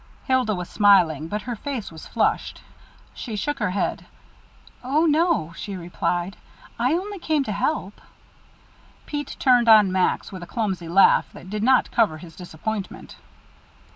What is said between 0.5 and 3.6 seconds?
was smiling, but her face was flushed. She shook